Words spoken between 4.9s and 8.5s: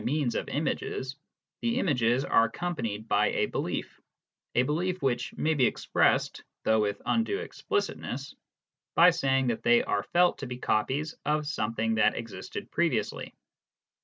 which may be expressed (though with undue explicitness)